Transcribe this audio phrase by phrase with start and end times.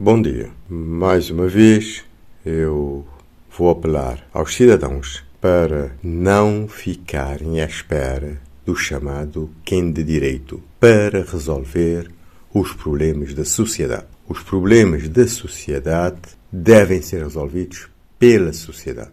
[0.00, 0.48] Bom dia.
[0.68, 2.04] Mais uma vez
[2.46, 3.04] eu
[3.50, 11.24] vou apelar aos cidadãos para não ficarem à espera do chamado quem de direito para
[11.24, 12.08] resolver
[12.54, 14.06] os problemas da sociedade.
[14.28, 16.20] Os problemas da sociedade
[16.52, 17.88] devem ser resolvidos
[18.20, 19.10] pela sociedade,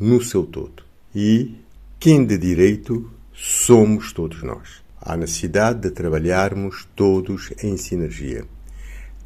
[0.00, 0.82] no seu todo.
[1.14, 1.54] E
[2.00, 4.82] quem de direito somos todos nós.
[5.00, 8.44] Há necessidade de trabalharmos todos em sinergia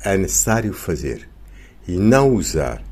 [0.04, 1.28] é necessário fazer
[1.86, 2.82] e não usar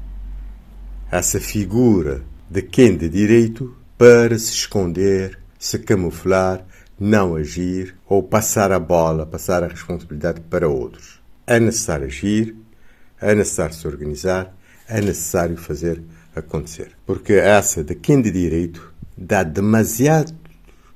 [1.11, 6.65] essa figura de quem de direito para se esconder, se camuflar,
[6.99, 11.21] não agir ou passar a bola, passar a responsabilidade para outros.
[11.47, 12.57] É necessário agir,
[13.21, 14.55] é necessário se organizar,
[14.89, 16.03] é necessário fazer
[16.35, 16.93] acontecer.
[17.07, 20.35] Porque essa de quem de direito dá demasiado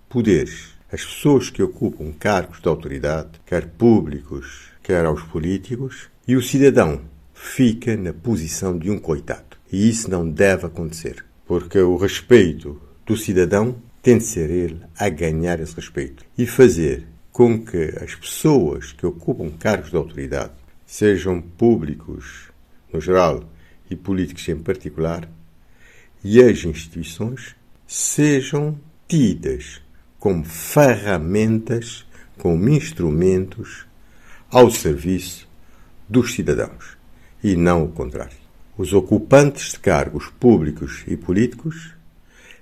[0.09, 6.43] poderes às pessoas que ocupam cargos de autoridade, quer públicos, quer aos políticos, e o
[6.43, 7.01] cidadão
[7.33, 9.57] fica na posição de um coitado.
[9.73, 15.09] E isso não deve acontecer, porque o respeito do cidadão tem de ser ele a
[15.09, 20.53] ganhar esse respeito e fazer com que as pessoas que ocupam cargos de autoridade,
[20.87, 22.51] sejam públicos
[22.93, 23.43] no geral
[23.91, 25.29] e políticos em particular,
[26.23, 27.57] e as instituições
[27.87, 28.79] sejam
[29.09, 29.83] tidas
[30.19, 32.07] como ferramentas,
[32.39, 33.87] como instrumentos
[34.55, 35.49] ao serviço
[36.09, 36.97] dos cidadãos
[37.43, 38.37] e não o contrário.
[38.79, 41.93] Os ocupantes de cargos públicos e políticos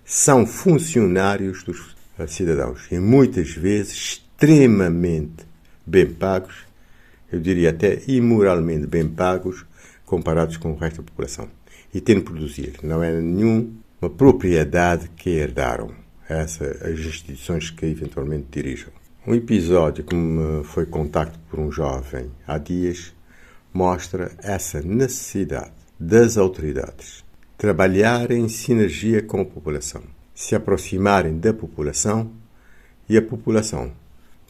[0.03, 1.95] são funcionários dos
[2.29, 5.45] cidadãos e muitas vezes extremamente
[5.85, 6.55] bem pagos,
[7.31, 9.67] eu diria até imoralmente bem pagos
[10.07, 11.47] comparados com o resto da população.
[11.93, 15.95] E têm de produzir, não é nenhuma propriedade que herdaram
[16.27, 19.02] essas as instituições que eventualmente dirigem.
[19.25, 23.15] Um episódio que me foi contacto por um jovem há dias
[23.73, 27.25] mostra essa necessidade das autoridades
[27.57, 30.03] trabalharem em sinergia com a população,
[30.35, 32.33] se aproximarem da população
[33.09, 33.93] e a população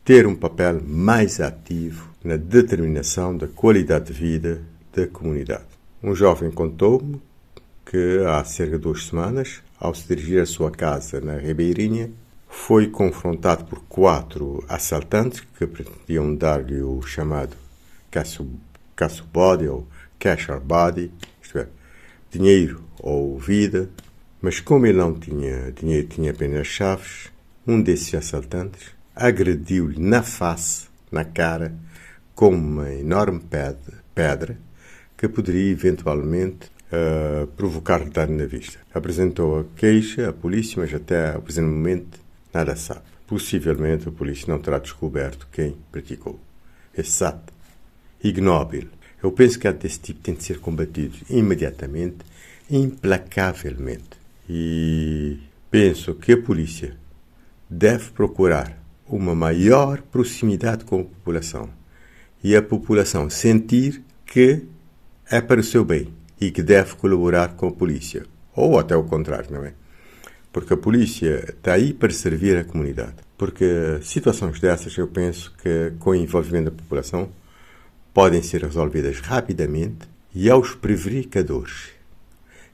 [0.02, 5.66] ter um papel mais ativo na determinação da qualidade de vida da comunidade.
[6.02, 7.20] Um jovem contou-me
[7.84, 12.10] que há cerca de duas semanas, ao se dirigir à sua casa na Ribeirinha,
[12.54, 17.56] foi confrontado por quatro assaltantes que pretendiam dar-lhe o chamado
[18.10, 21.10] caso body ou cash body,
[21.42, 21.66] isto é,
[22.30, 23.88] dinheiro ou vida,
[24.40, 27.32] mas como ele não tinha dinheiro, tinha apenas chaves,
[27.66, 31.74] um desses assaltantes agrediu-lhe na face, na cara,
[32.34, 33.40] com uma enorme
[34.14, 34.58] pedra,
[35.16, 38.78] que poderia eventualmente uh, provocar dano na vista.
[38.92, 42.21] Apresentou a queixa à polícia, mas até ao presente momento
[42.52, 43.02] Nada sabe.
[43.26, 46.38] Possivelmente a polícia não terá descoberto quem praticou
[46.96, 47.52] esse ato
[48.22, 48.88] ignóbil.
[49.22, 52.18] Eu penso que ato desse tipo tem de ser combatido imediatamente,
[52.70, 54.20] implacavelmente.
[54.48, 55.38] E
[55.70, 56.96] penso que a polícia
[57.70, 61.70] deve procurar uma maior proximidade com a população
[62.42, 64.64] e a população sentir que
[65.30, 68.24] é para o seu bem e que deve colaborar com a polícia.
[68.54, 69.72] Ou até o contrário, não é?
[70.52, 73.14] Porque a polícia está aí para servir a comunidade.
[73.38, 77.30] Porque situações dessas, eu penso que com o envolvimento da população
[78.12, 81.90] podem ser resolvidas rapidamente e aos prevaricadores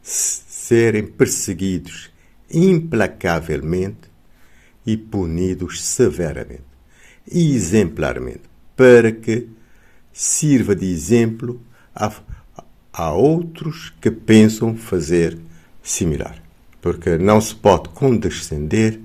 [0.02, 2.10] serem perseguidos
[2.52, 4.08] implacavelmente
[4.84, 6.62] e punidos severamente
[7.30, 8.42] e exemplarmente,
[8.74, 9.48] para que
[10.12, 11.60] sirva de exemplo
[11.94, 12.10] a,
[12.92, 15.38] a outros que pensam fazer
[15.82, 16.47] similar
[16.80, 19.00] porque não se pode condescender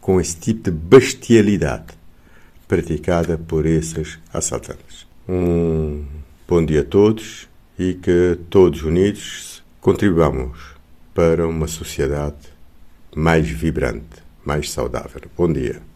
[0.00, 1.94] com esse tipo de bestialidade
[2.66, 5.06] praticada por esses assaltantes.
[5.28, 6.04] Um
[6.48, 7.48] bom dia a todos
[7.78, 10.58] e que todos unidos contribuamos
[11.14, 12.36] para uma sociedade
[13.14, 15.20] mais vibrante, mais saudável.
[15.36, 15.82] Bom dia.